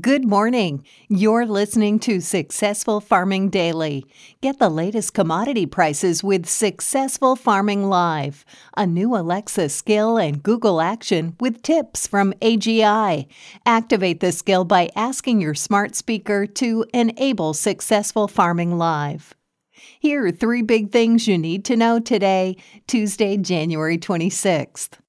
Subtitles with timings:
[0.00, 0.84] Good morning.
[1.08, 4.06] You're listening to Successful Farming Daily.
[4.40, 8.44] Get the latest commodity prices with Successful Farming Live,
[8.76, 13.26] a new Alexa skill and Google action with tips from AGI.
[13.66, 19.34] Activate the skill by asking your smart speaker to enable Successful Farming Live.
[19.98, 22.56] Here are three big things you need to know today,
[22.86, 24.99] Tuesday, January 26th.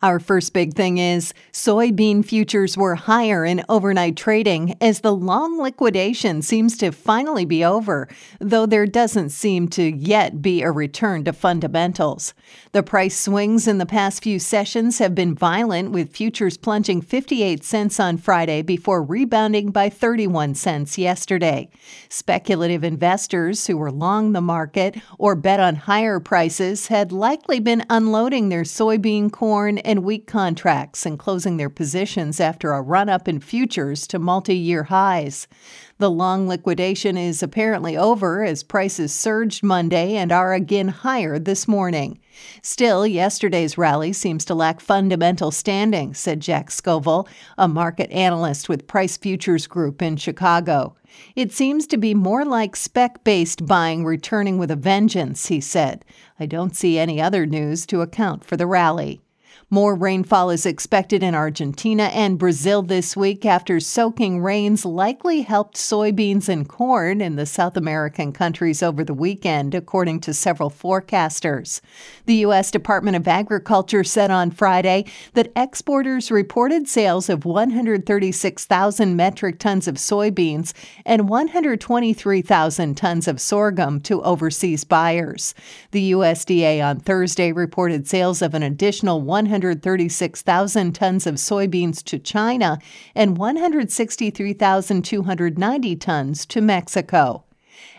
[0.00, 5.60] Our first big thing is soybean futures were higher in overnight trading as the long
[5.60, 8.06] liquidation seems to finally be over,
[8.38, 12.32] though there doesn't seem to yet be a return to fundamentals.
[12.70, 17.64] The price swings in the past few sessions have been violent, with futures plunging 58
[17.64, 21.68] cents on Friday before rebounding by 31 cents yesterday.
[22.08, 27.84] Speculative investors who were long the market or bet on higher prices had likely been
[27.90, 33.26] unloading their soybean, corn, and wheat contracts and closing their positions after a run up
[33.26, 35.48] in futures to multi year highs.
[35.96, 41.66] The long liquidation is apparently over as prices surged Monday and are again higher this
[41.66, 42.20] morning.
[42.60, 48.86] Still, yesterday's rally seems to lack fundamental standing, said Jack Scoville, a market analyst with
[48.86, 50.96] Price Futures Group in Chicago.
[51.34, 56.04] It seems to be more like spec based buying returning with a vengeance, he said.
[56.38, 59.22] I don't see any other news to account for the rally.
[59.70, 65.76] More rainfall is expected in Argentina and Brazil this week after soaking rains likely helped
[65.76, 71.82] soybeans and corn in the South American countries over the weekend, according to several forecasters.
[72.24, 72.70] The U.S.
[72.70, 75.04] Department of Agriculture said on Friday
[75.34, 80.72] that exporters reported sales of 136,000 metric tons of soybeans
[81.04, 85.54] and 123,000 tons of sorghum to overseas buyers.
[85.90, 92.16] The USDA on Thursday reported sales of an additional 100 136,000 tons of soybeans to
[92.16, 92.78] China
[93.16, 97.42] and 163,290 tons to Mexico.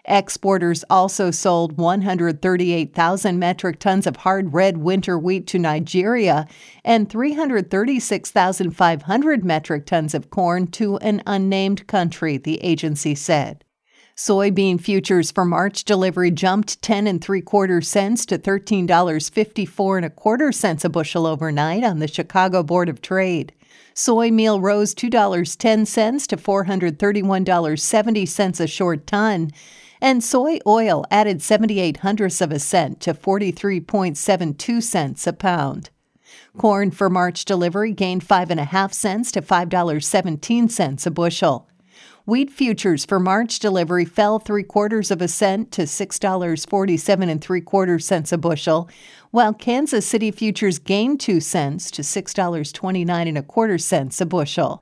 [0.05, 6.47] Exporters also sold 138,000 metric tons of hard red winter wheat to Nigeria
[6.85, 13.65] and 336,500 metric tons of corn to an unnamed country, the agency said.
[14.19, 20.09] Soybean futures for March delivery jumped 10 and 3 quarter cents to $13.54 and a
[20.09, 23.53] quarter cents a bushel overnight on the Chicago Board of Trade.
[23.93, 29.51] Soy meal rose $2.10 to $431.70 a short ton,
[30.01, 35.91] and soy oil added 78 hundredths of a cent to 43.72 cents a pound.
[36.57, 41.69] Corn for March delivery gained 5.5 cents to $5.17 a bushel.
[42.29, 47.59] Wheat futures for March delivery fell three quarters of a cent to $6.47 and three
[47.59, 48.87] quarters cents a bushel,
[49.31, 54.79] while Kansas City futures gained two cents to $6.29 and a quarter cents a bushel.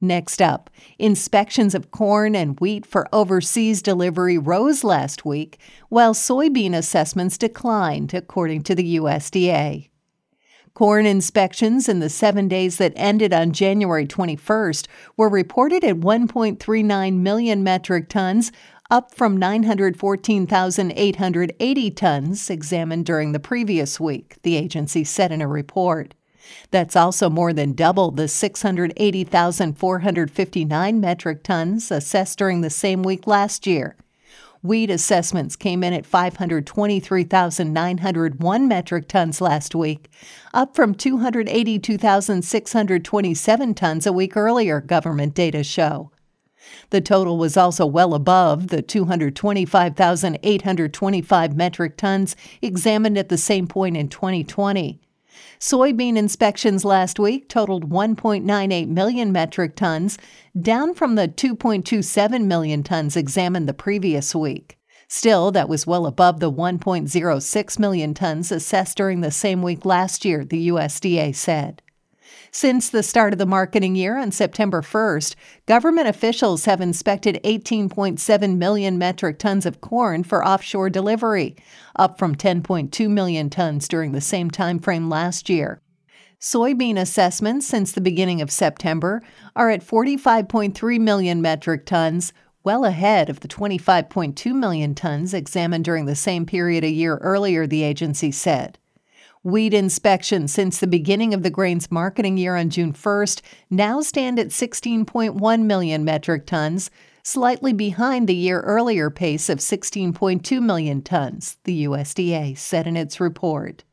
[0.00, 6.74] Next up, inspections of corn and wheat for overseas delivery rose last week, while soybean
[6.74, 9.88] assessments declined, according to the USDA.
[10.74, 17.20] Corn inspections in the seven days that ended on January 21st were reported at 1.39
[17.20, 18.50] million metric tons,
[18.90, 26.14] up from 914,880 tons examined during the previous week, the agency said in a report.
[26.72, 33.68] That's also more than double the 680,459 metric tons assessed during the same week last
[33.68, 33.94] year.
[34.64, 40.08] Wheat assessments came in at 523,901 metric tons last week,
[40.54, 46.10] up from 282,627 tons a week earlier, government data show.
[46.88, 53.98] The total was also well above the 225,825 metric tons examined at the same point
[53.98, 54.98] in 2020.
[55.58, 60.18] Soybean inspections last week totaled 1.98 million metric tons,
[60.60, 64.78] down from the 2.27 million tons examined the previous week.
[65.08, 70.24] Still, that was well above the 1.06 million tons assessed during the same week last
[70.24, 71.82] year, the USDA said.
[72.56, 75.34] Since the start of the marketing year on September 1st,
[75.66, 81.56] government officials have inspected 18.7 million metric tons of corn for offshore delivery,
[81.96, 85.80] up from 10.2 million tons during the same time frame last year.
[86.40, 89.20] Soybean assessments since the beginning of September
[89.56, 92.32] are at 45.3 million metric tons,
[92.62, 97.66] well ahead of the 25.2 million tons examined during the same period a year earlier,
[97.66, 98.78] the agency said.
[99.44, 104.38] Wheat inspections since the beginning of the grain's marketing year on June 1st now stand
[104.38, 106.90] at 16.1 million metric tons,
[107.22, 113.20] slightly behind the year earlier pace of 16.2 million tons, the USDA said in its
[113.20, 113.84] report.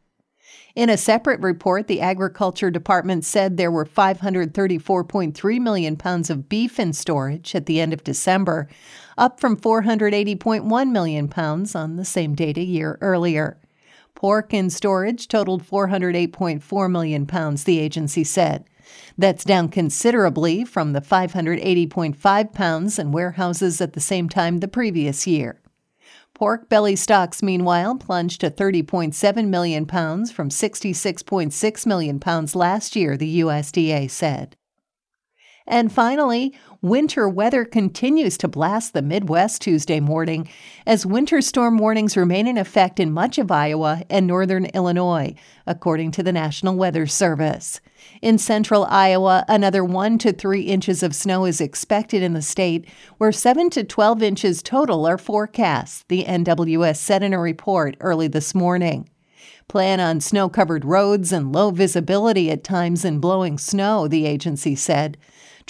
[0.73, 6.79] In a separate report, the Agriculture Department said there were 534.3 million pounds of beef
[6.79, 8.69] in storage at the end of December,
[9.17, 13.57] up from 480.1 million pounds on the same date a year earlier.
[14.15, 18.65] Pork in storage totaled 408.4 million pounds, the agency said.
[19.17, 25.25] That's down considerably from the 580.5 pounds in warehouses at the same time the previous
[25.25, 25.61] year.
[26.33, 33.15] Pork belly stocks, meanwhile, plunged to 30.7 million pounds from 66.6 million pounds last year,
[33.15, 34.55] the USDA said.
[35.67, 40.49] And finally, winter weather continues to blast the Midwest Tuesday morning
[40.87, 45.35] as winter storm warnings remain in effect in much of Iowa and northern Illinois,
[45.67, 47.79] according to the National Weather Service.
[48.23, 52.87] In central Iowa, another 1 to 3 inches of snow is expected in the state,
[53.19, 58.27] where 7 to 12 inches total are forecast, the NWS said in a report early
[58.27, 59.07] this morning.
[59.67, 64.75] Plan on snow covered roads and low visibility at times in blowing snow, the agency
[64.75, 65.17] said.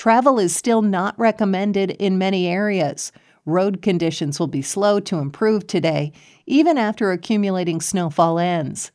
[0.02, 3.12] Travel is still not recommended in many areas.
[3.46, 6.12] Road conditions will be slow to improve today,
[6.48, 8.90] even after accumulating snowfall ends.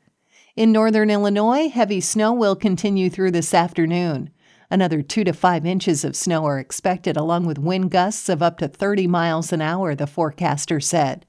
[0.56, 4.30] In northern Illinois, heavy snow will continue through this afternoon.
[4.68, 8.58] Another 2 to 5 inches of snow are expected, along with wind gusts of up
[8.58, 11.24] to 30 miles an hour, the forecaster said.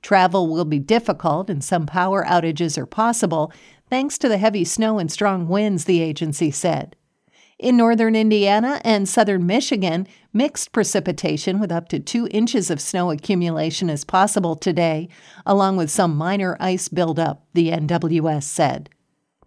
[0.00, 3.52] Travel will be difficult and some power outages are possible
[3.90, 6.96] thanks to the heavy snow and strong winds, the agency said.
[7.58, 13.10] In northern Indiana and southern Michigan, mixed precipitation with up to two inches of snow
[13.10, 15.08] accumulation is possible today,
[15.44, 18.90] along with some minor ice buildup, the NWS said.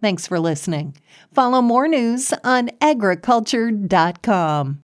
[0.02, 0.94] Thanks for listening.
[1.32, 4.81] Follow more news on agriculture.com.